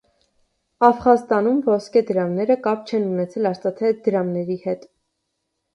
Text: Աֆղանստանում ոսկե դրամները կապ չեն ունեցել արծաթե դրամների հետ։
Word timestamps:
Աֆղանստանում 0.87 1.59
ոսկե 1.67 2.03
դրամները 2.09 2.59
կապ 2.69 2.89
չեն 2.93 3.07
ունեցել 3.13 3.53
արծաթե 3.53 3.95
դրամների 4.09 4.63
հետ։ 4.67 4.91